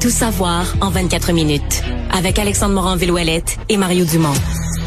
[0.00, 1.82] Tout savoir en 24 minutes.
[2.10, 4.32] Avec Alexandre Morin-Villouellette et Mario Dumont.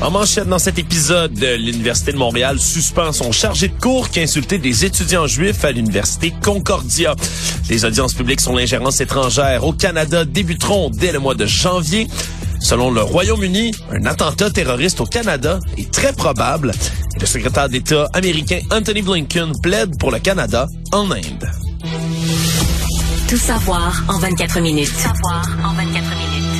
[0.01, 4.23] En manchette dans cet épisode, l'Université de Montréal suspend son chargé de cours qui a
[4.23, 7.15] insulté des étudiants juifs à l'Université Concordia.
[7.69, 12.07] Les audiences publiques sur l'ingérence étrangère au Canada débuteront dès le mois de janvier.
[12.59, 16.71] Selon le Royaume-Uni, un attentat terroriste au Canada est très probable.
[17.21, 21.51] Le secrétaire d'État américain Anthony Blinken plaide pour le Canada en Inde.
[23.33, 24.89] Tout savoir en 24 minutes.
[24.89, 26.52] Tout savoir en 24 minutes.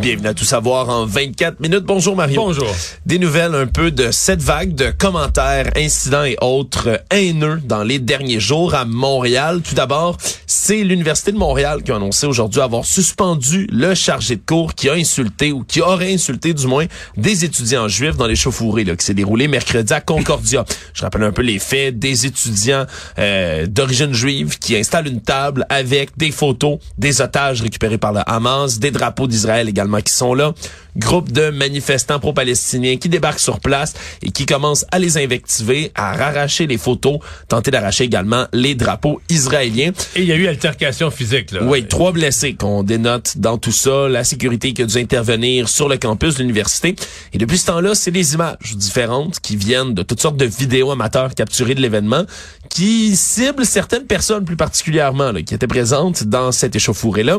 [0.00, 1.84] Bienvenue à Tout savoir en 24 minutes.
[1.84, 2.40] Bonjour Mario.
[2.40, 2.74] Bonjour.
[3.04, 7.98] Des nouvelles un peu de cette vague de commentaires, incidents et autres haineux dans les
[7.98, 9.60] derniers jours à Montréal.
[9.60, 14.40] Tout d'abord, c'est l'Université de Montréal qui a annoncé aujourd'hui avoir suspendu le chargé de
[14.40, 16.86] cours qui a insulté ou qui aurait insulté du moins
[17.18, 20.64] des étudiants juifs dans les chauffourées là, qui s'est déroulé mercredi à Concordia.
[20.94, 22.86] Je rappelle un peu les faits des étudiants
[23.18, 28.20] euh, d'origine juive qui installent une table avec des photos des otages récupérés par le
[28.24, 30.54] Hamas, des drapeaux d'Israël également qui sont là.
[30.96, 36.10] Groupe de manifestants pro-palestiniens qui débarquent sur place et qui commencent à les invectiver, à
[36.10, 39.92] arracher les photos, tenter d'arracher également les drapeaux israéliens.
[40.16, 41.60] Et il y a eu altercation physique, là.
[41.62, 44.08] Oui, trois blessés qu'on dénote dans tout ça.
[44.08, 46.96] La sécurité qui a dû intervenir sur le campus de l'université.
[47.32, 50.90] Et depuis ce temps-là, c'est des images différentes qui viennent de toutes sortes de vidéos
[50.90, 52.24] amateurs capturées de l'événement
[52.68, 57.38] qui ciblent certaines personnes plus particulièrement là, qui étaient présentes dans cette échauffourée-là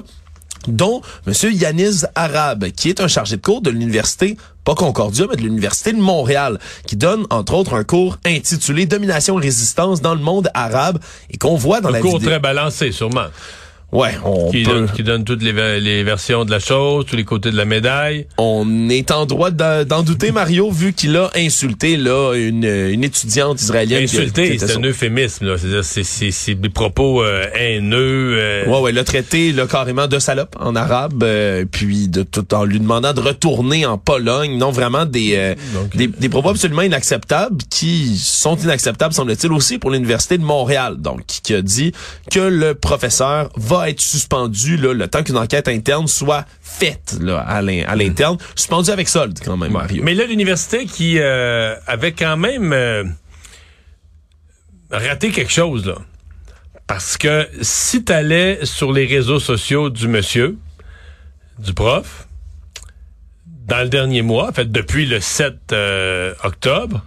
[0.68, 1.34] dont M.
[1.52, 5.92] Yanis Arabe, qui est un chargé de cours de l'université, pas Concordia, mais de l'université
[5.94, 10.50] de Montréal, qui donne, entre autres, un cours intitulé Domination et résistance dans le monde
[10.54, 12.30] arabe, et qu'on voit dans un la cours vidéo...
[12.30, 13.28] très balancé, sûrement.
[13.92, 14.72] Ouais, on Qui, peut...
[14.72, 17.66] donne, qui donne toutes les, les versions de la chose, tous les côtés de la
[17.66, 18.26] médaille.
[18.38, 23.04] On est en droit de- d'en douter, Mario, vu qu'il a insulté là une, une
[23.04, 24.04] étudiante israélienne.
[24.04, 28.36] était c'est son- un euphémisme, c'est- des propos euh, haineux.
[28.40, 32.54] euh, Ouais, ouais, l'a traité là, carrément de salope en arabe, euh, puis de tout
[32.54, 34.58] en lui demandant de retourner en Pologne.
[34.58, 39.78] Non, vraiment des, euh, Donc, des, des propos absolument inacceptables qui sont inacceptables, semble-t-il, aussi
[39.80, 40.96] pour l'Université de Montréal.
[41.00, 41.92] Donc, qui a dit
[42.30, 47.40] que le professeur va être suspendu là, le temps qu'une enquête interne soit faite là,
[47.40, 48.38] à à l'interne.
[48.56, 50.04] Suspendu avec solde, quand même, Mario.
[50.04, 53.04] Mais là, l'université qui euh, avait quand même euh,
[54.90, 55.96] raté quelque chose, là.
[56.88, 60.58] Parce que si t'allais sur les réseaux sociaux du monsieur,
[61.58, 62.28] du prof,
[63.46, 67.02] dans le dernier mois, en fait, depuis le 7 euh, octobre,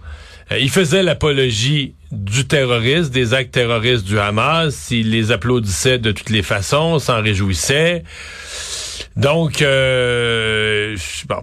[0.51, 4.89] il faisait l'apologie du terrorisme, des actes terroristes du Hamas.
[4.91, 8.03] Il les applaudissait de toutes les façons, s'en réjouissait.
[9.15, 10.97] Donc, euh,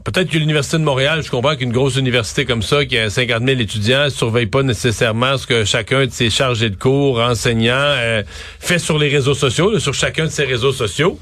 [0.05, 3.47] peut-être que l'Université de Montréal, je comprends qu'une grosse université comme ça, qui a 50
[3.47, 8.22] 000 étudiants, surveille pas nécessairement ce que chacun de ses chargés de cours, enseignants, euh,
[8.61, 11.19] fait sur les réseaux sociaux, sur chacun de ses réseaux sociaux.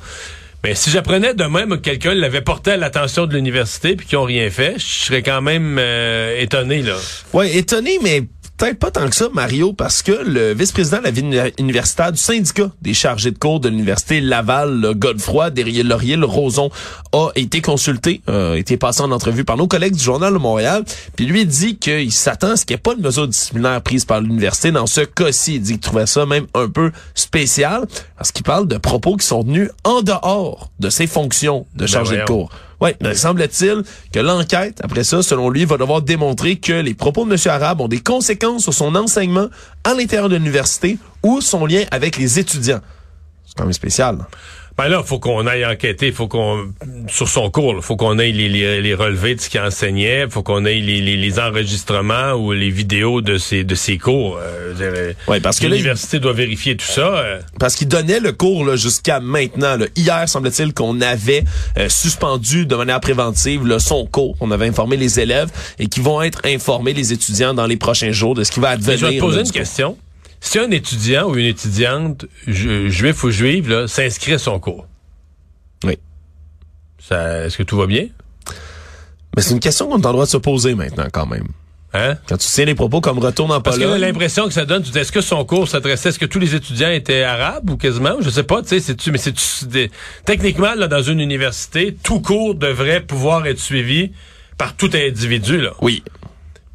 [0.64, 4.18] Mais si j'apprenais de même que quelqu'un l'avait porté à l'attention de l'université puis qu'ils
[4.18, 6.96] ont rien fait, je serais quand même euh, étonné, là.
[7.32, 8.24] Ouais, étonné, mais
[8.60, 12.12] peut-être pas tant que ça, Mario, parce que le vice-président de la vie uni- universitaire
[12.12, 16.70] du syndicat des chargés de cours de l'université Laval, le Godefroy derrière Laurier, le Roson,
[17.14, 20.38] a été consulté, euh, a été passé en entrevue par nos collègues du Journal de
[20.38, 20.84] Montréal,
[21.16, 24.04] puis lui dit qu'il s'attend à ce qu'il n'y ait pas de mesure disciplinaire prise
[24.04, 25.54] par l'université dans ce cas-ci.
[25.54, 29.26] Il dit qu'il trouvait ça même un peu spécial, parce qu'il parle de propos qui
[29.26, 32.50] sont tenus en dehors de ses fonctions de chargé de Ben cours.
[32.80, 33.82] Oui, mais semble-t-il
[34.12, 37.38] que l'enquête, après ça, selon lui, va devoir démontrer que les propos de M.
[37.46, 39.48] Arabe ont des conséquences sur son enseignement
[39.84, 42.80] à l'intérieur de l'université ou son lien avec les étudiants.
[43.44, 44.18] C'est quand même spécial.
[44.84, 44.88] Là.
[44.90, 46.72] Ben là, faut qu'on aille enquêter, faut qu'on
[47.08, 50.26] sur son cours, il faut qu'on aille les, les, les relevés de ce qu'il enseignait,
[50.30, 54.38] faut qu'on aille les, les, les enregistrements ou les vidéos de ses de ses cours.
[54.40, 57.00] Euh, Ouais, parce que là, l'université doit vérifier tout ça.
[57.18, 57.40] euh.
[57.58, 59.76] Parce qu'il donnait le cours là, jusqu'à maintenant.
[59.76, 59.86] là.
[59.96, 61.44] Hier, semble-t-il qu'on avait
[61.76, 64.36] euh, suspendu de manière préventive là, son cours.
[64.40, 68.12] On avait informé les élèves et qui vont être informés, les étudiants, dans les prochains
[68.12, 68.98] jours de ce qui va advenir.
[68.98, 69.96] je vais te poser là, une question.
[70.40, 74.86] Si un étudiant ou une étudiante ju- juif ou juive là, s'inscrit à son cours,
[75.84, 75.98] Oui.
[77.10, 78.06] est-ce que tout va bien?
[79.36, 81.46] Mais c'est une question qu'on est en droit de se poser maintenant quand même.
[81.92, 82.16] Hein?
[82.28, 84.00] Quand tu tiens les propos comme retourne en Parce que Pologne.
[84.00, 86.38] là, l'impression que ça donne, tu dis, est-ce que son cours s'adressait, est-ce que tous
[86.38, 88.16] les étudiants étaient arabes ou quasiment?
[88.20, 89.34] Je sais pas, tu sais, c'est-tu, mais c'est
[90.24, 94.12] techniquement, là, dans une université, tout cours devrait pouvoir être suivi
[94.56, 95.72] par tout individu, là.
[95.80, 96.02] Oui.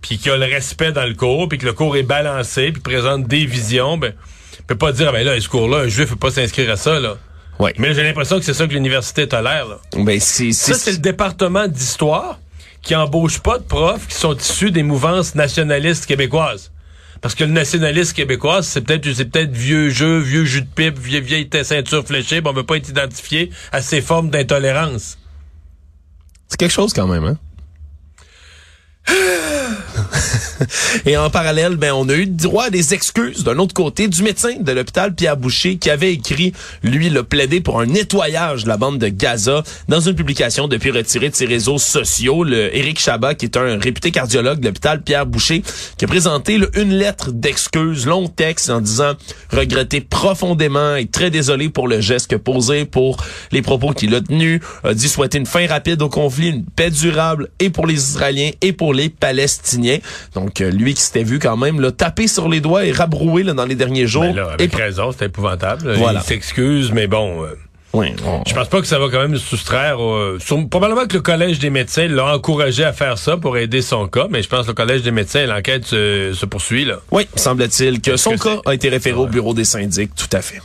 [0.08, 2.72] Puis qu'il y a le respect dans le cours, puis que le cours est balancé,
[2.72, 4.14] puis présente des visions, ben,
[4.68, 7.00] peut pas dire, ah, ben là, ce cours-là, un juif peut pas s'inscrire à ça,
[7.00, 7.18] là.
[7.58, 7.74] Ouais.
[7.80, 9.80] Mais j'ai l'impression que c'est ça que l'université tolère, là.
[9.98, 12.40] Ben, c'est, Ça, c'est le département d'histoire
[12.84, 16.72] qui embauche pas de profs qui sont issus des mouvances nationalistes québécoises.
[17.22, 21.00] Parce que le nationaliste québécois, c'est peut-être c'est peut-être vieux jeu, vieux jus de pipe,
[21.00, 25.18] vieille, vieille ceinture fléchée, mais on veut pas être identifié à ces formes d'intolérance.
[26.48, 27.38] C'est quelque chose quand même, hein?
[31.06, 34.24] Et en parallèle, ben, on a eu droit à des excuses d'un autre côté du
[34.24, 36.54] médecin de l'hôpital Pierre Boucher qui avait écrit,
[36.84, 40.92] lui, le plaidé pour un nettoyage de la bande de Gaza dans une publication depuis
[40.92, 42.44] retirée de ses réseaux sociaux.
[42.44, 45.64] Le Éric Chabat, qui est un réputé cardiologue de l'hôpital Pierre Boucher,
[45.98, 49.14] qui a présenté une lettre d'excuses, long texte en disant
[49.52, 53.18] regretter profondément et très désolé pour le geste que posé, pour
[53.52, 56.90] les propos qu'il a tenus, a dit souhaiter une fin rapide au conflit, une paix
[56.90, 60.00] durable et pour les Israéliens et pour les Palestiniens.
[60.34, 63.44] Donc, euh, lui qui s'était vu quand même là, taper sur les doigts et rabrouer
[63.44, 64.24] là, dans les derniers jours.
[64.24, 64.78] Ben là, avec et...
[64.78, 65.94] raison, c'est épouvantable.
[65.96, 66.22] Voilà.
[66.24, 67.44] Il s'excuse, mais bon...
[67.44, 67.48] euh,
[67.94, 70.00] Oui, on- Je pense pas que ça va quand même se soustraire.
[70.00, 73.82] au- sur- probablement que le Collège des médecins l'a encouragé à faire ça pour aider
[73.82, 76.86] son cas, mais je pense que le Collège des médecins, l'enquête se, se poursuit.
[76.86, 76.98] Là.
[77.12, 80.42] Oui, semble-t-il que son que cas a été référé au bureau des syndics, tout à
[80.42, 80.62] fait.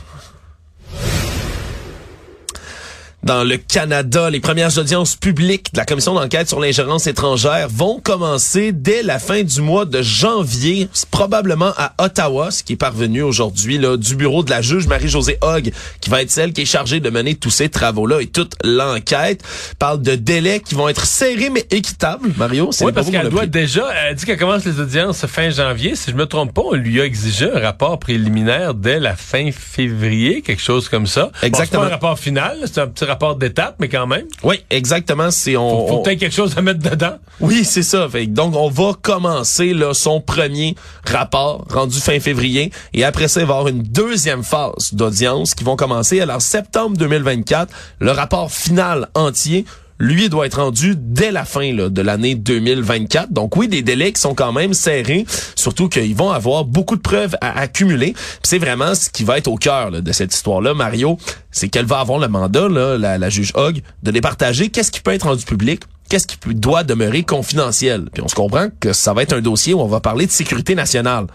[3.23, 7.99] Dans le Canada, les premières audiences publiques de la commission d'enquête sur l'ingérence étrangère vont
[7.99, 13.21] commencer dès la fin du mois de janvier, probablement à Ottawa, ce qui est parvenu
[13.21, 16.65] aujourd'hui là, du bureau de la juge Marie-Josée Hogg, qui va être celle qui est
[16.65, 19.43] chargée de mener tous ces travaux-là et toute l'enquête.
[19.77, 22.71] Parle de délais qui vont être serrés mais équitables, Mario.
[22.71, 25.95] c'est Oui, parce qu'elle doit déjà, elle dit qu'elle commence les audiences fin janvier.
[25.95, 29.51] Si je me trompe pas, on lui a exigé un rapport préliminaire dès la fin
[29.51, 31.25] février, quelque chose comme ça.
[31.25, 31.83] Bon, Exactement.
[31.83, 34.25] c'est pas un rapport final, c'est un petit rapport d'étape, mais quand même.
[34.43, 35.31] Oui, exactement.
[35.31, 37.17] C'est on, Faut on- peut-être quelque chose à mettre dedans.
[37.39, 38.07] Oui, c'est ça.
[38.09, 40.75] Fait donc, on va commencer là, son premier
[41.05, 42.71] rapport rendu fin février.
[42.93, 46.19] Et après ça, il va y avoir une deuxième phase d'audience qui vont commencer.
[46.21, 49.65] Alors, septembre 2024, le rapport final entier,
[50.01, 53.31] lui, doit être rendu dès la fin de l'année 2024.
[53.31, 55.25] Donc oui, des délais qui sont quand même serrés,
[55.55, 58.15] surtout qu'ils vont avoir beaucoup de preuves à accumuler.
[58.43, 61.17] C'est vraiment ce qui va être au cœur de cette histoire-là, Mario,
[61.51, 65.13] c'est qu'elle va avoir le mandat, là, la, juge Hogg, de départager qu'est-ce qui peut
[65.13, 68.09] être rendu public, qu'est-ce qui doit demeurer confidentiel.
[68.11, 70.31] Puis on se comprend que ça va être un dossier où on va parler de
[70.31, 71.27] sécurité nationale.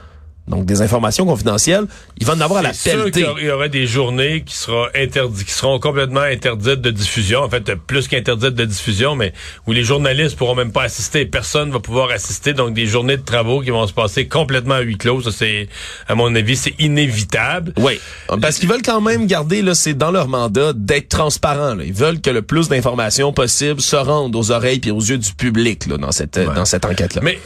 [0.49, 1.87] Donc des informations confidentielles,
[2.19, 3.27] il va en avoir à la sûr pelletée.
[3.39, 7.41] il y aurait des journées qui seront interdites, qui seront complètement interdites de diffusion.
[7.41, 9.33] En fait, plus qu'interdites de diffusion, mais
[9.67, 11.27] où les journalistes pourront même pas assister.
[11.27, 12.53] Personne va pouvoir assister.
[12.53, 15.21] Donc, des journées de travaux qui vont se passer complètement à huis clos.
[15.23, 15.69] Ça, c'est,
[16.07, 17.73] à mon avis, c'est inévitable.
[17.79, 18.01] Oui,
[18.41, 21.75] parce qu'ils veulent quand même garder, là, c'est dans leur mandat d'être transparents.
[21.75, 21.85] là.
[21.85, 25.33] Ils veulent que le plus d'informations possible se rendent aux oreilles et aux yeux du
[25.33, 27.23] public là, dans cette dans cette enquête-là.
[27.25, 27.39] Mais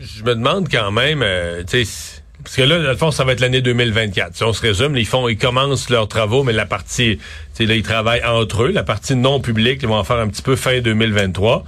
[0.00, 2.13] je me demande quand même, euh, tu sais,
[2.44, 4.36] parce que là, dans le fond, ça va être l'année 2024.
[4.36, 7.18] Si on se résume, ils font, ils commencent leurs travaux, mais la partie,
[7.58, 8.70] là, ils travaillent entre eux.
[8.70, 11.64] La partie non publique, ils vont en faire un petit peu fin 2023.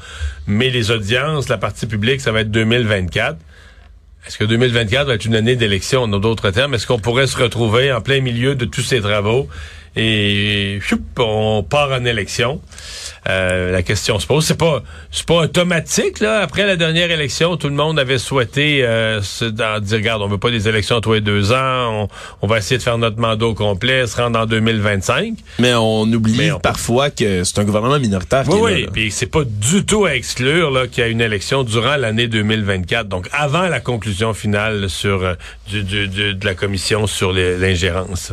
[0.47, 3.39] Mais les audiences, la partie publique, ça va être 2024.
[4.27, 6.75] Est-ce que 2024 va être une année d'élection, en d'autres termes?
[6.75, 9.49] Est-ce qu'on pourrait se retrouver en plein milieu de tous ces travaux
[9.97, 12.61] et choup, on part en élection?
[13.29, 14.47] Euh, la question se pose.
[14.47, 16.41] C'est pas, c'est pas automatique là.
[16.43, 20.39] Après la dernière élection, tout le monde avait souhaité euh, se dire regarde, on veut
[20.39, 22.05] pas des élections tous les deux ans.
[22.05, 22.09] On,
[22.43, 25.35] on va essayer de faire notre mandat au complet, se rendre en 2025.
[25.59, 28.81] Mais on oublie Mais on- parfois que c'est un gouvernement minoritaire qui Oui, est là,
[28.87, 28.89] oui.
[28.93, 32.29] Puis c'est pas du tout à exclure là qu'il y a une élection durant l'année
[32.29, 33.09] 2024.
[33.09, 35.35] Donc avant la conclusion finale sur euh,
[35.69, 38.33] du, du- du- de la commission sur l'ingérence.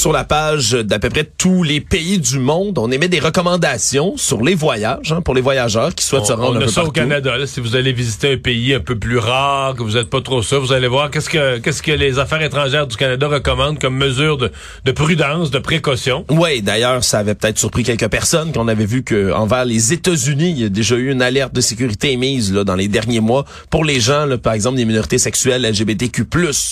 [0.00, 4.16] Sur la page d'à peu près tous les pays du monde, on émet des recommandations
[4.16, 6.68] sur les voyages hein, pour les voyageurs qui souhaitent se rendre on un a peu
[6.68, 6.90] ça au.
[6.90, 7.36] Canada.
[7.36, 7.46] là.
[7.46, 10.40] si vous allez visiter un pays un peu plus rare, que vous n'êtes pas trop
[10.40, 13.94] sûr, vous allez voir qu'est-ce que qu'est-ce que les affaires étrangères du Canada recommandent comme
[13.94, 14.50] mesure de,
[14.86, 16.24] de prudence, de précaution.
[16.30, 20.52] Oui, d'ailleurs, ça avait peut-être surpris quelques personnes qu'on avait vu que envers les États-Unis,
[20.52, 23.44] il y a déjà eu une alerte de sécurité émise là, dans les derniers mois
[23.68, 26.24] pour les gens, là, par exemple, des minorités sexuelles LGBTQ+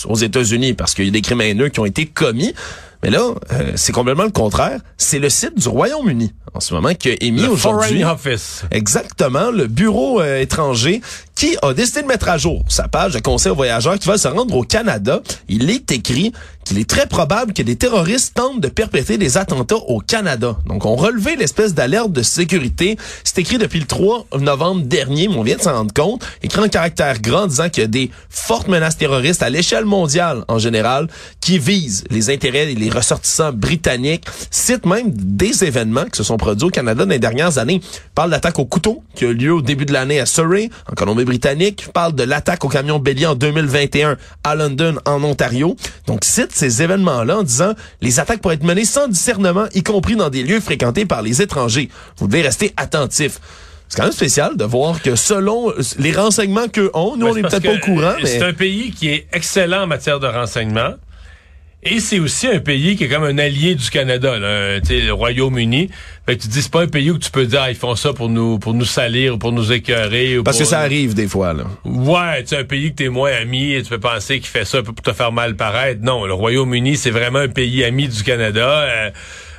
[0.07, 2.55] aux États-Unis, parce qu'il y a des crimes haineux qui ont été commis.
[3.03, 3.21] Mais là,
[3.53, 4.81] euh, c'est complètement le contraire.
[4.97, 8.01] C'est le site du Royaume-Uni en ce moment qui a émis aujourd'hui.
[8.01, 8.63] Foreign Office.
[8.71, 11.01] Exactement, le bureau euh, étranger
[11.39, 14.19] qui a décidé de mettre à jour sa page de conseil aux voyageurs qui va
[14.19, 15.23] se rendre au Canada.
[15.49, 16.33] Il est écrit
[16.65, 20.57] qu'il est très probable que des terroristes tentent de perpétrer des attentats au Canada.
[20.67, 22.99] Donc, on relevait l'espèce d'alerte de sécurité.
[23.23, 26.27] C'est écrit depuis le 3 novembre dernier, mais on vient de s'en rendre compte.
[26.43, 30.45] Écrit en caractère grand disant qu'il y a des fortes menaces terroristes à l'échelle mondiale
[30.49, 31.07] en général
[31.41, 34.25] qui visent les intérêts et les ressortissants britanniques.
[34.51, 37.81] Cite même des événements qui se sont produits au Canada dans les dernières années.
[38.17, 40.95] parle d'attaque au couteau qui a eu lieu au début de l'année à Surrey, en
[41.29, 41.89] Colombie-Britannique.
[41.93, 45.77] parle de l'attaque au camion bélier en 2021 à London, en Ontario.
[46.07, 50.17] Donc, cite ces événements-là en disant les attaques pourraient être menées sans discernement, y compris
[50.17, 51.91] dans des lieux fréquentés par les étrangers.
[52.17, 53.41] Vous devez rester attentif.
[53.89, 57.43] C'est quand même spécial de voir que selon les renseignements qu'eux ont, nous, on est
[57.43, 58.15] peut-être pas au courant.
[58.23, 58.29] Mais...
[58.29, 60.95] C'est un pays qui est excellent en matière de renseignement.
[61.91, 65.89] Et c'est aussi un pays qui est comme un allié du Canada, là, le Royaume-Uni.
[66.27, 67.95] Fait que tu dis c'est pas un pays où tu peux dire ah, ils font
[67.95, 70.37] ça pour nous pour nous salir ou pour nous écœurer.
[70.37, 70.67] Ou Parce pour...
[70.67, 71.65] que ça arrive des fois là.
[71.87, 74.83] Ouais, tu un pays que t'es moins ami et tu peux penser qu'il fait ça
[74.83, 76.03] pour te faire mal paraître.
[76.03, 78.69] Non, le Royaume-Uni c'est vraiment un pays ami du Canada.
[78.69, 79.11] Euh,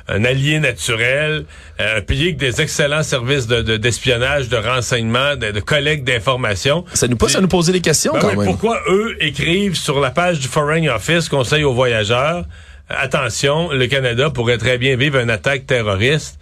[0.08, 1.44] un allié naturel,
[1.80, 6.84] euh, un pays avec des excellents services de, d'espionnage, de, renseignement, de, de collecte d'informations.
[6.94, 8.46] Ça nous pousse à nous poser des questions Ben quand oui, même.
[8.46, 12.44] Pourquoi eux écrivent sur la page du Foreign Office Conseil aux voyageurs?
[12.88, 16.40] Attention, le Canada pourrait très bien vivre une attaque terroriste.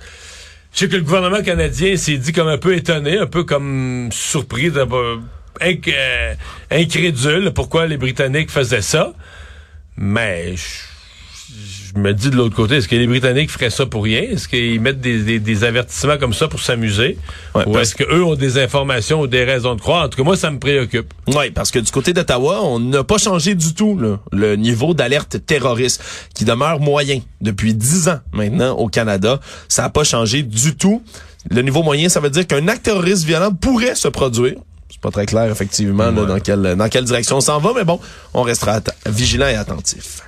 [0.72, 4.08] Je sais que le gouvernement canadien s'est dit comme un peu étonné, un peu comme
[4.12, 4.84] surpris, de,
[5.60, 6.34] inc- euh,
[6.70, 9.12] incrédule pourquoi les Britanniques faisaient ça.
[9.96, 10.62] Mais je
[11.98, 14.22] me dis de l'autre côté, est-ce que les Britanniques feraient ça pour rien?
[14.22, 17.18] Est-ce qu'ils mettent des, des- des avertissements comme ça pour s'amuser?
[17.54, 20.04] Ouais, ou parce est-ce qu'eux ont des informations ou des raisons de croire?
[20.04, 21.12] En tout cas, moi, ça me préoccupe.
[21.28, 24.94] Oui, parce que du côté d'Ottawa, on n'a pas changé du tout là, le niveau
[24.94, 26.02] d'alerte terroriste
[26.34, 29.40] qui demeure moyen depuis dix ans maintenant au Canada.
[29.68, 31.02] Ça n'a pas changé du tout.
[31.50, 34.54] Le niveau moyen, ça veut dire qu'un acte terroriste violent pourrait se produire.
[34.90, 37.84] C'est pas très clair effectivement là, dans quelle dans quelle direction on s'en va, mais
[37.84, 38.00] bon,
[38.34, 40.22] on restera vigilant et attentif.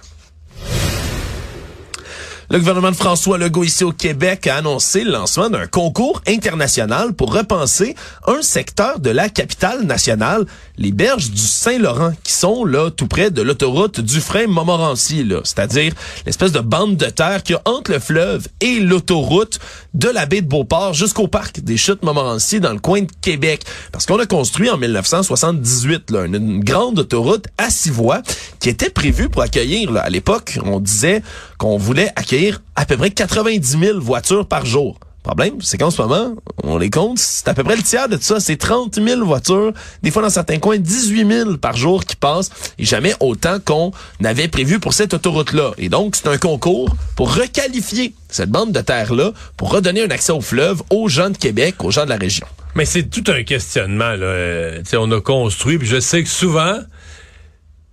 [2.52, 7.12] Le gouvernement de François Legault ici au Québec a annoncé le lancement d'un concours international
[7.12, 7.95] pour repenser
[8.26, 10.47] un secteur de la capitale nationale,
[10.80, 15.40] les berges du Saint-Laurent, qui sont là tout près de l'autoroute du frein Montmorency, là,
[15.44, 15.92] c'est-à-dire
[16.25, 19.60] l'espèce de bande de terre qui entre le fleuve et l'autoroute
[19.92, 23.62] de la baie de Beauport jusqu'au parc des chutes Montmorency dans le coin de Québec.
[23.92, 28.22] Parce qu'on a construit en 1978 là, une, une grande autoroute à six voies
[28.58, 31.22] qui était prévue pour accueillir, là, à l'époque, on disait
[31.58, 34.99] qu'on voulait accueillir à peu près 90 000 voitures par jour.
[35.23, 36.35] Problème, c'est qu'en ce moment,
[36.65, 39.23] on les compte, c'est à peu près le tiers de tout ça, c'est 30 000
[39.25, 39.73] voitures,
[40.03, 43.93] des fois dans certains coins, 18 000 par jour qui passent, et jamais autant qu'on
[44.25, 45.73] avait prévu pour cette autoroute-là.
[45.77, 50.33] Et donc, c'est un concours pour requalifier cette bande de terre-là, pour redonner un accès
[50.33, 52.47] au fleuve aux gens de Québec, aux gens de la région.
[52.75, 54.12] Mais c'est tout un questionnement.
[54.12, 54.27] Là.
[54.27, 56.79] Euh, on a construit, puis je sais que souvent,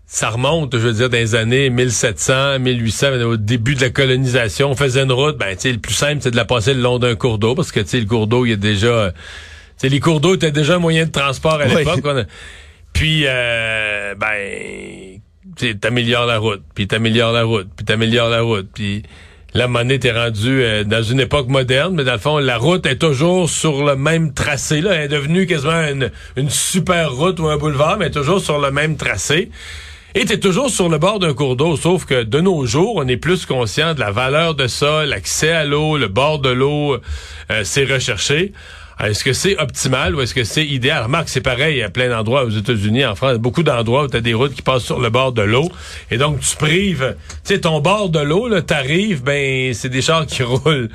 [0.09, 4.71] ça remonte, je veux dire, dans les années 1700, 1800, au début de la colonisation,
[4.71, 6.81] on faisait une route, ben, tu sais, le plus simple, c'est de la passer le
[6.81, 8.87] long d'un cours d'eau, parce que, tu sais, le cours d'eau, il y a déjà...
[8.87, 9.11] euh,
[9.81, 11.75] Tu les cours d'eau étaient déjà un moyen de transport à Oui.
[11.79, 12.05] l'époque.
[12.05, 12.23] A-
[12.93, 15.19] Puis, euh, ben,
[15.57, 19.03] tu t'améliores la route, puis t'améliores la route, puis t'améliores la route, puis
[19.53, 22.85] la monnaie t'es rendue euh, dans une époque moderne, mais dans le fond, la route
[22.85, 24.79] est toujours sur le même tracé.
[24.81, 24.93] Là.
[24.93, 28.71] Elle est devenue quasiment une, une super route ou un boulevard, mais toujours sur le
[28.71, 29.49] même tracé.
[30.15, 33.07] Et t'es toujours sur le bord d'un cours d'eau, sauf que de nos jours, on
[33.07, 36.97] est plus conscient de la valeur de ça, l'accès à l'eau, le bord de l'eau,
[37.51, 38.53] euh, c'est recherché.
[39.03, 41.03] Est-ce que c'est optimal ou est-ce que c'est idéal?
[41.03, 44.21] Remarque, c'est pareil à plein d'endroits aux États-Unis, en France, beaucoup d'endroits où tu as
[44.21, 45.69] des routes qui passent sur le bord de l'eau.
[46.09, 50.01] Et donc, tu prives, tu sais, ton bord de l'eau, là, t'arrives, ben, c'est des
[50.01, 50.89] chars qui roulent.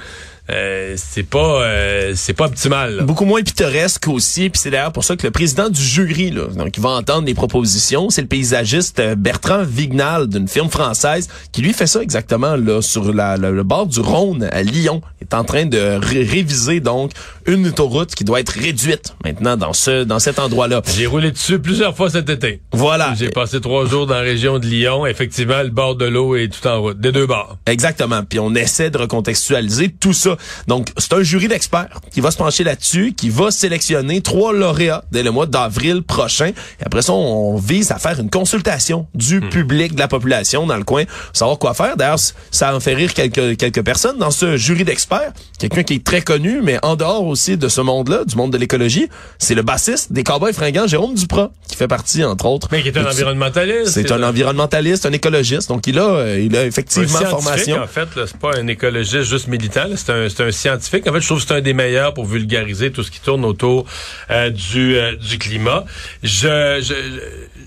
[0.52, 2.97] Euh, c'est pas euh, c'est pas optimal.
[2.97, 3.02] là.
[3.04, 6.47] Beaucoup moins pittoresque aussi, puis c'est d'ailleurs pour ça que le président du jury, là,
[6.54, 11.28] donc il va entendre des propositions, c'est le paysagiste euh, Bertrand Vignal d'une firme française
[11.52, 15.00] qui lui fait ça exactement là sur la- le, le bord du Rhône à Lyon.
[15.21, 17.12] Il est en train de ré- réviser donc
[17.47, 20.82] une autoroute qui doit être réduite maintenant dans ce dans cet endroit-là.
[20.94, 22.61] J'ai roulé dessus plusieurs fois cet été.
[22.73, 23.14] Voilà.
[23.18, 25.06] J'ai passé trois jours dans la région de Lyon.
[25.06, 27.56] Effectivement, le bord de l'eau est tout en route, des deux bords.
[27.66, 28.23] Exactement.
[28.28, 30.37] Puis on essaie de recontextualiser tout ça.
[30.66, 35.04] Donc, c'est un jury d'experts qui va se pencher là-dessus, qui va sélectionner trois lauréats
[35.11, 36.49] dès le mois d'avril prochain.
[36.49, 40.76] Et après ça, on vise à faire une consultation du public, de la population dans
[40.76, 41.96] le coin, pour savoir quoi faire.
[41.96, 42.18] D'ailleurs,
[42.50, 45.32] ça en fait rire quelques, quelques personnes dans ce jury d'experts.
[45.58, 48.58] Quelqu'un qui est très connu, mais en dehors aussi de ce monde-là, du monde de
[48.58, 49.08] l'écologie,
[49.38, 52.68] c'est le bassiste des Cowboys fringants, Jérôme Duprat, qui fait partie, entre autres.
[52.72, 53.92] Mais qui est un environnementaliste.
[53.92, 55.68] C'est un environnementaliste, un écologiste.
[55.68, 57.82] Donc, il a, euh, il a effectivement formation.
[57.82, 61.07] En fait, c'est pas un écologiste juste militant, c'est un, c'est un scientifique.
[61.09, 63.45] En fait, je trouve que c'est un des meilleurs pour vulgariser tout ce qui tourne
[63.45, 63.87] autour
[64.31, 65.85] euh, du, euh, du climat.
[66.23, 66.95] Je, je,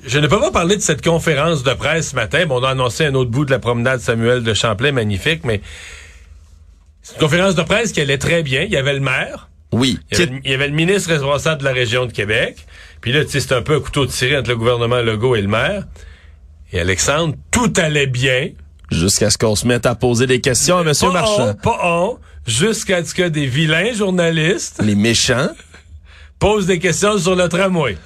[0.10, 2.46] je ne peux pas parler de cette conférence de presse ce matin.
[2.46, 5.62] Bon, on a annoncé un autre bout de la promenade Samuel de Champlain, magnifique, mais
[7.02, 8.64] c'est une conférence de presse qui allait très bien.
[8.64, 9.50] Il y avait le maire.
[9.72, 10.00] Oui.
[10.12, 12.66] Il y, avait, le- il y avait le ministre responsable de la région de Québec.
[13.02, 15.42] Puis là, tu sais, c'est un peu un couteau tiré entre le gouvernement Legault et
[15.42, 15.84] le maire.
[16.72, 18.50] Et Alexandre, tout allait bien.
[18.92, 20.94] Jusqu'à ce qu'on se mette à poser des questions à M.
[21.12, 21.50] Marchand.
[21.50, 25.50] on, pas on, jusqu'à ce que des vilains journalistes Les méchants.
[26.40, 27.98] posent des questions sur le tramway.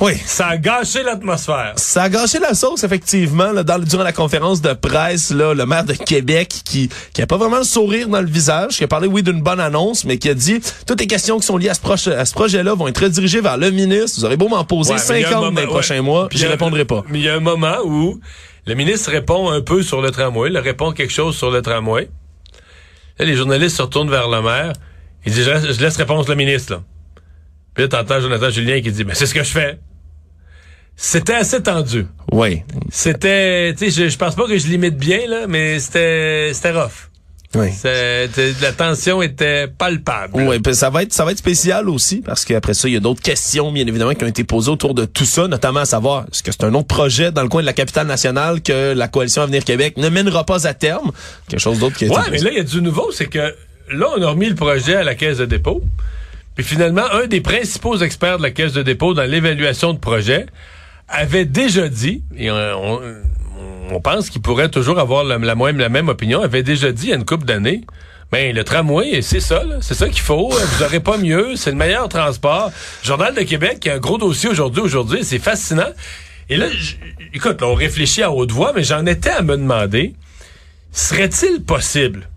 [0.00, 0.14] Oui.
[0.24, 1.74] Ça a gâché l'atmosphère.
[1.76, 5.64] Ça a gâché la sauce, effectivement, là, dans, durant la conférence de presse, là, le
[5.66, 8.88] maire de Québec qui qui a pas vraiment le sourire dans le visage, qui a
[8.88, 11.68] parlé, oui, d'une bonne annonce, mais qui a dit toutes les questions qui sont liées
[11.68, 14.18] à ce, proche- à ce projet-là vont être redirigées vers le ministre.
[14.18, 15.66] Vous aurez beau m'en poser Ouais, mais il y a un 50 moment- dans les
[15.66, 15.72] ouais.
[15.72, 17.04] prochains mois, puis je répondrai pas.
[17.08, 18.18] Mais il y a un moment où
[18.66, 22.08] le ministre répond un peu sur le tramway, il répond quelque chose sur le tramway.
[23.18, 24.72] Là, les journalistes se retournent vers le maire.
[25.24, 26.82] Il dit, je laisse, répondre le ministre, là.
[27.74, 29.78] Puis là, t'entends Jonathan Julien qui dit, ben, c'est ce que je fais.
[30.96, 32.06] C'était assez tendu.
[32.30, 32.62] Oui.
[32.90, 36.72] C'était, tu sais, je, je pense pas que je limite bien, là, mais c'était, c'était
[36.72, 37.11] rough.
[37.54, 37.68] Oui.
[38.62, 40.32] La tension était palpable.
[40.34, 42.96] Oui, puis ça va être ça va être spécial aussi parce qu'après ça il y
[42.96, 45.84] a d'autres questions bien évidemment qui ont été posées autour de tout ça, notamment à
[45.84, 48.94] savoir est-ce que c'est un autre projet dans le coin de la capitale nationale que
[48.94, 51.12] la coalition Avenir Québec ne mènera pas à terme,
[51.48, 53.38] quelque chose d'autre qui été Ouais, mais là, il y a du nouveau, c'est que
[53.90, 55.82] là, on a remis le projet à la caisse de dépôt.
[56.54, 60.46] Puis finalement, un des principaux experts de la caisse de dépôt dans l'évaluation de projet
[61.08, 63.00] avait déjà dit, et on, on-
[63.90, 67.12] on pense qu'il pourrait toujours avoir la, la même, opinion, avait déjà dit il y
[67.12, 67.82] a une couple d'années,
[68.30, 70.48] ben le tramway, c'est ça, c'est ça qu'il faut.
[70.48, 72.70] Vous aurez pas mieux, c'est le meilleur transport.
[73.02, 75.90] Journal de Québec, qui a un gros dossier aujourd'hui, aujourd'hui, c'est fascinant.
[76.48, 76.66] Et là,
[77.34, 80.14] écoute, là, on réfléchit à haute voix, mais j'en étais à me demander,
[80.92, 82.28] serait-il possible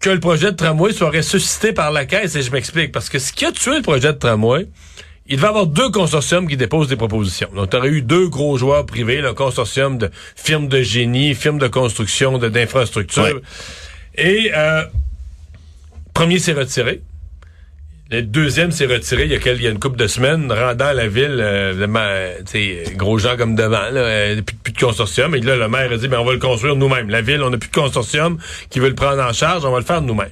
[0.00, 2.34] que le projet de tramway soit ressuscité par la caisse?
[2.34, 4.66] Et je m'explique parce que ce qui a tué le projet de tramway,
[5.28, 7.48] il devait y avoir deux consortiums qui déposent des propositions.
[7.54, 11.58] Donc, tu aurais eu deux gros joueurs privés, le consortium de firmes de génie, firmes
[11.58, 13.22] de construction, de- d'infrastructures.
[13.22, 13.34] Ouais.
[14.16, 14.84] Et euh,
[16.14, 17.02] premier s'est retiré.
[18.10, 20.50] Le deuxième s'est retiré il y a, quel- il y a une couple de semaines,
[20.50, 22.08] rendant la ville, euh, vraiment,
[22.46, 22.52] tu
[22.86, 25.34] sais, gros gens comme devant, là, euh, plus, plus de consortium.
[25.34, 27.10] Et là, le maire a dit, ben, on va le construire nous-mêmes.
[27.10, 28.38] La ville, on n'a plus de consortium
[28.70, 30.30] qui veut le prendre en charge, on va le faire nous-mêmes.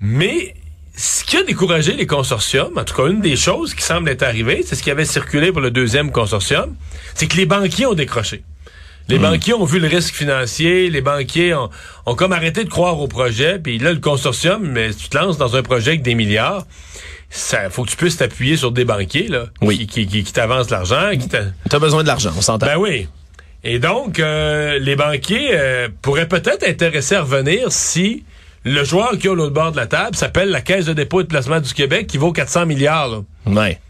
[0.00, 0.54] Mais
[0.96, 4.22] ce qui a découragé les consortiums, en tout cas une des choses qui semble être
[4.22, 6.74] arrivée, c'est ce qui avait circulé pour le deuxième consortium,
[7.14, 8.42] c'est que les banquiers ont décroché.
[9.08, 11.70] Les banquiers ont vu le risque financier, les banquiers ont,
[12.06, 15.38] ont comme arrêté de croire au projet, puis là, le consortium, mais tu te lances
[15.38, 16.66] dans un projet avec des milliards,
[17.30, 19.78] ça faut que tu puisses t'appuyer sur des banquiers, là, Oui.
[19.78, 22.66] qui, qui, qui, qui t'avancent l'argent, qui t'a- T'as besoin de l'argent, on s'entend.
[22.66, 23.06] ben oui.
[23.62, 28.24] Et donc, euh, les banquiers euh, pourraient peut-être intéresser à revenir si
[28.66, 31.20] le joueur qui est au l'autre bord de la table s'appelle la Caisse de dépôt
[31.20, 33.08] et de placement du Québec qui vaut 400 milliards.
[33.08, 33.18] là.
[33.46, 33.80] Ouais.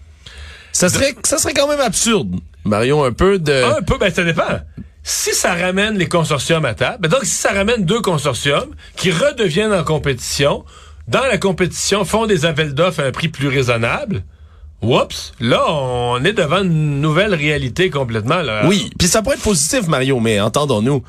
[0.71, 2.37] Ça serait ça serait quand même absurde.
[2.65, 4.61] Mario un peu de Un peu, ben ça dépend.
[5.03, 9.11] Si ça ramène les consortiums à table, ben donc si ça ramène deux consortiums qui
[9.11, 10.63] redeviennent en compétition,
[11.09, 14.25] dans la compétition font des appels d'offres à un prix plus raisonnable,
[14.83, 18.43] oups, là on est devant une nouvelle réalité complètement.
[18.43, 18.67] Là.
[18.67, 21.03] Oui, puis ça pourrait être positif Mario, mais entendons-nous.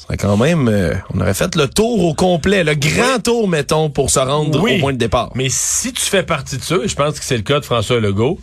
[0.00, 3.90] Serait quand même euh, on aurait fait le tour au complet, le grand tour mettons
[3.90, 4.76] pour se rendre Oui.
[4.76, 5.30] au point de départ.
[5.34, 8.00] Mais si tu fais partie de et je pense que c'est le cas de François
[8.00, 8.40] Legault,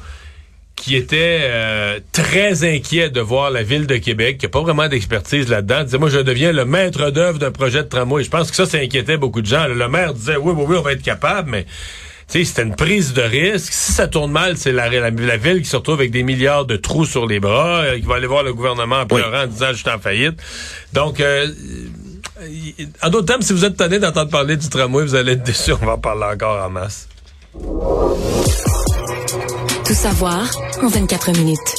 [0.75, 4.87] qui était euh, très inquiet de voir la ville de Québec, qui n'a pas vraiment
[4.87, 8.23] d'expertise là-dedans, disait moi je deviens le maître d'œuvre d'un projet de tramway.
[8.23, 9.65] Je pense que ça, ça inquiétait beaucoup de gens.
[9.67, 11.65] Le maire disait oui, oui, oui, on va être capable, mais
[12.27, 13.71] sais, c'était une prise de risque.
[13.71, 16.65] Si ça tourne mal, c'est la, la, la ville qui se retrouve avec des milliards
[16.65, 19.47] de trous sur les bras, euh, qui va aller voir le gouvernement en pleurant en
[19.47, 20.39] disant je suis en faillite.
[20.93, 21.47] Donc euh,
[22.41, 22.45] euh,
[23.01, 25.71] en d'autres termes, si vous êtes tanné d'entendre parler du tramway, vous allez être déçu.
[25.73, 27.07] On va en parler encore en masse.
[29.85, 30.49] Tout savoir
[30.81, 31.75] en 24 minutes.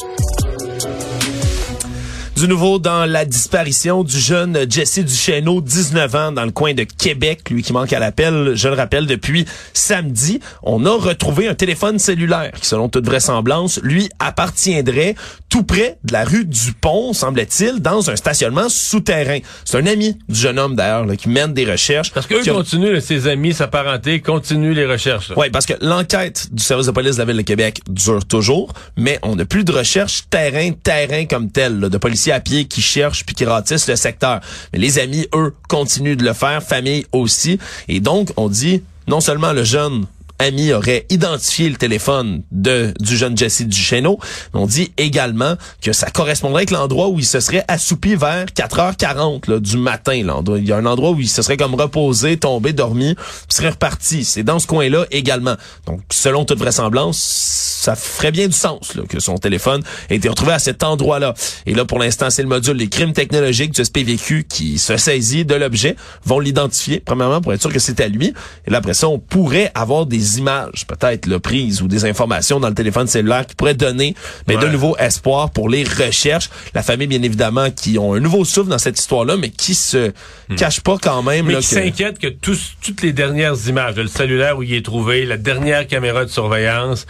[2.39, 6.85] Du nouveau dans la disparition du jeune Jesse Duchesneau, 19 ans, dans le coin de
[6.85, 10.39] Québec, lui qui manque à l'appel, je le rappelle, depuis samedi.
[10.63, 15.17] On a retrouvé un téléphone cellulaire qui, selon toute vraisemblance, lui appartiendrait
[15.49, 19.39] tout près de la rue du Pont, semble-t-il, dans un stationnement souterrain.
[19.65, 22.13] C'est un ami du jeune homme, d'ailleurs, qui mène des recherches.
[22.13, 25.33] Parce qu'eux continuent, là, ses amis, sa parenté, continuent les recherches.
[25.37, 28.73] Oui, parce que l'enquête du service de police de la Ville de Québec dure toujours,
[28.97, 32.67] mais on n'a plus de recherche terrain, terrain comme tel, là, de policiers à pied
[32.67, 34.41] qui cherchent puis qui ratissent le secteur.
[34.73, 37.59] Mais les amis, eux, continuent de le faire, famille aussi.
[37.89, 40.07] Et donc, on dit, non seulement le jeune
[40.39, 44.19] ami aurait identifié le téléphone de du jeune Jesse Duchesneau.
[44.55, 49.51] On dit également que ça correspondrait avec l'endroit où il se serait assoupi vers 4h40
[49.51, 50.23] là, du matin.
[50.25, 50.41] Là.
[50.57, 53.71] Il y a un endroit où il se serait comme reposé, tombé, dormi, puis serait
[53.71, 54.25] reparti.
[54.25, 55.57] C'est dans ce coin-là également.
[55.87, 60.29] Donc, selon toute vraisemblance, ça ferait bien du sens là, que son téléphone ait été
[60.29, 61.35] retrouvé à cet endroit-là.
[61.67, 65.45] Et là, pour l'instant, c'est le module des crimes technologiques du SPVQ qui se saisit
[65.45, 68.35] de l'objet, vont l'identifier, premièrement, pour être sûr que c'est à lui.
[68.67, 72.61] Et là, après ça, on pourrait avoir des images, peut-être, le prises ou des informations
[72.61, 74.15] dans le téléphone cellulaire qui pourraient donner
[74.47, 76.51] mais de nouveau espoir pour les recherches.
[76.75, 80.13] La famille, bien évidemment, qui ont un nouveau souffle dans cette histoire-là, mais qui se
[80.51, 80.57] Hmm.
[80.57, 81.47] cache pas quand même.
[81.47, 84.75] Mais là, qui que- s'inquiète que tous, toutes les dernières images, le cellulaire où il
[84.75, 87.07] est trouvé, la dernière caméra de surveillance,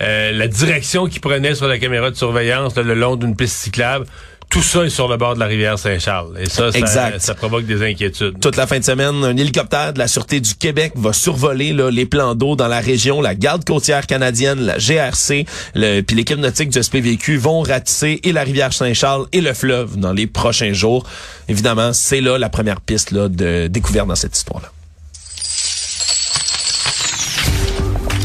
[0.00, 3.56] euh, la direction qu'il prenait sur la caméra de surveillance là, le long d'une piste
[3.56, 4.06] cyclable,
[4.50, 6.38] tout ça est sur le bord de la rivière Saint-Charles.
[6.40, 6.70] Et ça,
[7.18, 8.40] ça, provoque des inquiétudes.
[8.40, 11.90] Toute la fin de semaine, un hélicoptère de la Sûreté du Québec va survoler là,
[11.90, 13.20] les plans d'eau dans la région.
[13.20, 18.32] La garde côtière canadienne, la GRC, le, puis l'équipe nautique du SPVQ vont ratisser et
[18.32, 21.04] la rivière Saint-Charles et le fleuve dans les prochains jours.
[21.48, 24.70] Évidemment, c'est là la première piste là, de découverte dans cette histoire-là.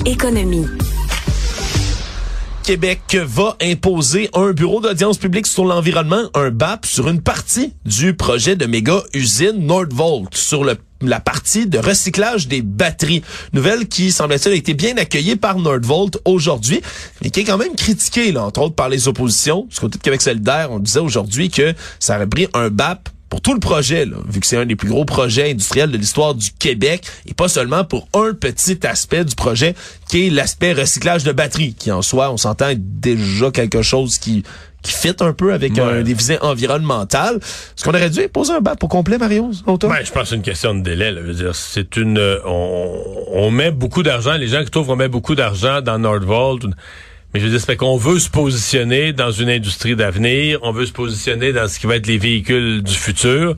[0.06, 0.68] Économie.
[2.64, 8.16] Québec va imposer un bureau d'audience publique sur l'environnement, un BAP, sur une partie du
[8.16, 13.24] projet de méga usine Nordvolt, sur le la partie de recyclage des batteries.
[13.52, 16.82] Nouvelle qui, semble-t-il, a été bien accueillie par Nordvolt aujourd'hui,
[17.22, 19.68] mais qui est quand même critiquée, là, entre autres par les oppositions.
[19.70, 23.42] Du côté de Québec solidaire, on disait aujourd'hui que ça aurait pris un BAP pour
[23.42, 26.36] tout le projet, là, vu que c'est un des plus gros projets industriels de l'histoire
[26.36, 29.74] du Québec, et pas seulement pour un petit aspect du projet,
[30.08, 34.20] qui est l'aspect recyclage de batteries, qui en soi, on s'entend, est déjà quelque chose
[34.20, 34.44] qui
[34.84, 35.82] qui fit un peu avec Ouais.
[35.82, 37.38] un des visées environnementales.
[37.38, 39.88] Est-ce qu'on aurait dû poser un BAP au complet, Mario, auto?
[39.88, 41.10] Ben, je pense que c'est une question de délai.
[41.12, 41.22] Là.
[41.22, 43.00] Je veux dire, c'est une, euh, on,
[43.32, 44.34] on met beaucoup d'argent.
[44.34, 46.66] Les gens qui trouvent qu'on met beaucoup d'argent dans Nordvolt.
[47.34, 50.60] Mais je veux dire, c'est qu'on veut se positionner dans une industrie d'avenir.
[50.62, 53.56] On veut se positionner dans ce qui va être les véhicules du futur.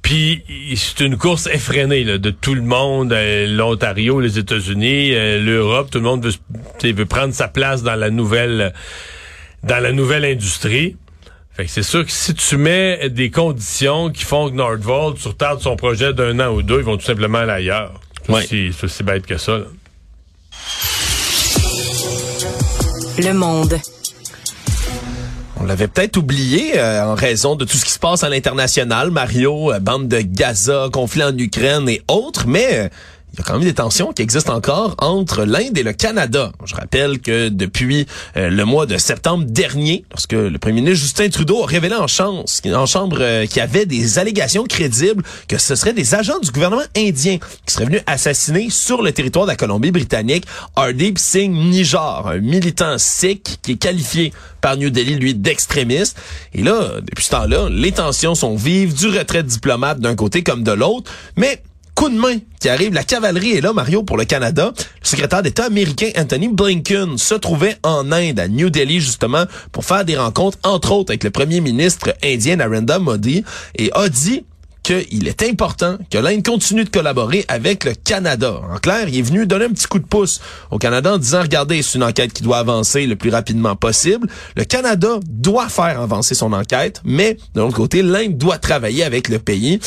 [0.00, 0.42] Puis
[0.74, 5.90] c'est une course effrénée là, de tout le monde, euh, l'Ontario, les États-Unis, euh, l'Europe.
[5.90, 6.32] Tout le monde veut,
[6.80, 8.72] tu veut prendre sa place dans la nouvelle,
[9.62, 10.96] dans la nouvelle industrie.
[11.54, 15.60] Fait que c'est sûr que si tu mets des conditions qui font que Nordvolt surtarde
[15.60, 18.00] son projet d'un an ou deux, ils vont tout simplement aller ailleurs.
[18.26, 18.70] C'est Ouais.
[18.82, 19.58] aussi bête que ça.
[19.58, 19.64] là.
[23.18, 23.78] Le monde.
[25.60, 29.10] On l'avait peut-être oublié euh, en raison de tout ce qui se passe à l'international,
[29.10, 32.88] Mario, euh, bande de Gaza, conflit en Ukraine et autres, mais euh,
[33.32, 36.52] il y a quand même des tensions qui existent encore entre l'Inde et le Canada.
[36.66, 41.30] Je rappelle que depuis euh, le mois de septembre dernier, lorsque le premier ministre Justin
[41.30, 45.94] Trudeau a révélé en, chambre euh, qu'il y avait des allégations crédibles que ce seraient
[45.94, 50.44] des agents du gouvernement indien qui seraient venus assassiner sur le territoire de la Colombie-Britannique
[50.76, 56.18] Hardeep Singh Nijjar, un militant sikh qui est qualifié par New Delhi, lui, d'extrémiste.
[56.54, 60.62] Et là, depuis ce temps-là, les tensions sont vives, du retrait diplomate d'un côté comme
[60.62, 61.62] de l'autre, mais
[61.94, 62.92] coup de main qui arrive.
[62.92, 64.72] La cavalerie est là, Mario, pour le Canada.
[64.76, 69.84] Le secrétaire d'État américain Anthony Blinken se trouvait en Inde, à New Delhi, justement, pour
[69.84, 73.44] faire des rencontres, entre autres, avec le premier ministre indien Narendra Modi,
[73.76, 74.44] et a dit
[74.82, 78.60] qu'il est important que l'Inde continue de collaborer avec le Canada.
[78.72, 81.42] En clair, il est venu donner un petit coup de pouce au Canada en disant,
[81.42, 84.28] regardez, c'est une enquête qui doit avancer le plus rapidement possible.
[84.56, 89.28] Le Canada doit faire avancer son enquête, mais de l'autre côté, l'Inde doit travailler avec
[89.28, 89.78] le pays.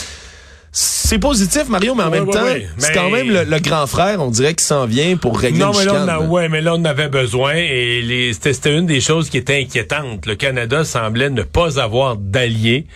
[0.77, 2.67] C'est positif, Mario, mais en Ouais, même ouais, temps, ouais.
[2.77, 5.59] c'est Mais- quand même le, le grand frère, on dirait, qui s'en vient pour régler
[5.59, 8.51] Non, le mais là, on a, ouais, mais là, on avait besoin et les, c'était,
[8.51, 10.25] c'était une des choses qui était inquiétante.
[10.25, 12.87] Le Canada semblait ne pas avoir d'alliés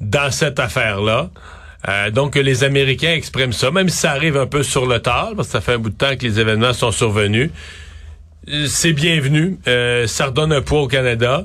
[0.00, 1.28] dans cette affaire-là.
[1.86, 5.32] Euh, donc, les Américains expriment ça, même si ça arrive un peu sur le tard,
[5.36, 7.50] parce que ça fait un bout de temps que les événements sont survenus.
[8.48, 9.58] Euh, C'est bienvenu.
[9.68, 11.44] Euh, ça redonne un poids au Canada.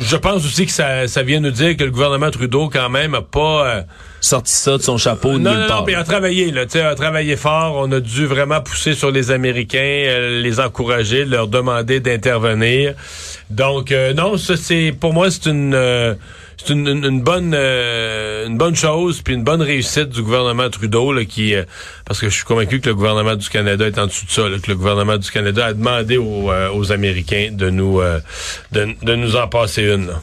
[0.00, 3.14] Je pense aussi que ça, ça vient nous dire que le gouvernement Trudeau, quand même,
[3.14, 3.66] a pas...
[3.66, 3.82] euh,
[4.22, 5.78] Sorti ça de son chapeau de non, nulle non, part.
[5.80, 7.76] non, puis a travaillé, là, tu sais, a travaillé fort.
[7.76, 12.94] On a dû vraiment pousser sur les Américains, euh, les encourager, leur demander d'intervenir.
[13.48, 16.14] Donc, euh, non, ça, c'est, pour moi, c'est une, euh,
[16.58, 20.68] c'est une, une- une bonne, euh, une bonne chose, puis une bonne réussite du gouvernement
[20.68, 21.64] Trudeau, là, qui, euh,
[22.04, 24.48] parce que je suis convaincu que le gouvernement du Canada est en dessous de ça,
[24.50, 28.20] là, que le gouvernement du Canada a demandé aux, euh, aux Américains de nous, euh,
[28.72, 30.08] de, de nous en passer une.
[30.08, 30.22] là.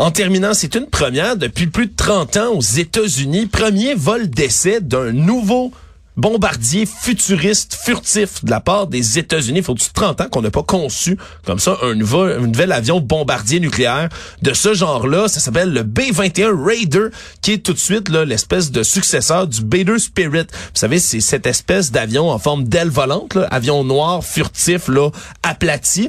[0.00, 3.44] En terminant, c'est une première depuis plus de 30 ans aux États-Unis.
[3.44, 5.72] Premier vol d'essai d'un nouveau
[6.16, 9.58] bombardier futuriste furtif de la part des États-Unis.
[9.58, 14.08] Il faut 30 ans qu'on n'a pas conçu comme ça un, nouvel avion bombardier nucléaire
[14.40, 15.28] de ce genre-là.
[15.28, 17.08] Ça s'appelle le B-21 Raider,
[17.42, 20.46] qui est tout de suite l'espèce de successeur du B-2 Spirit.
[20.50, 25.10] Vous savez, c'est cette espèce d'avion en forme d'aile volante, avion noir furtif, là,
[25.42, 26.08] aplati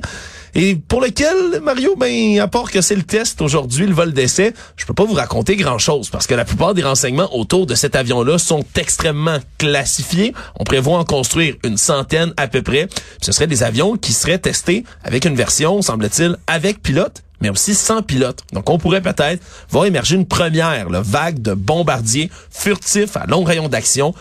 [0.53, 4.53] et pour lequel, Mario, ben, à part que c'est le test aujourd'hui, le vol d'essai,
[4.75, 7.95] je peux pas vous raconter grand-chose parce que la plupart des renseignements autour de cet
[7.95, 10.33] avion-là sont extrêmement classifiés.
[10.59, 12.87] On prévoit en construire une centaine à peu près.
[13.21, 17.73] Ce seraient des avions qui seraient testés avec une version, semble-t-il, avec pilote mais aussi
[17.73, 18.43] sans pilote.
[18.53, 23.67] Donc, on pourrait peut-être voir émerger une première vague de bombardiers furtifs à long rayon
[23.67, 24.13] d'action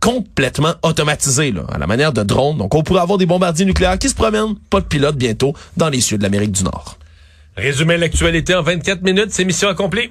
[0.00, 2.58] complètement automatisé, là, à la manière de drone.
[2.58, 5.88] Donc, on pourrait avoir des bombardiers nucléaires qui se promènent, pas de pilote bientôt, dans
[5.88, 6.98] les cieux de l'Amérique du Nord.
[7.56, 10.10] Résumer l'actualité en 24 minutes, c'est mission accomplie.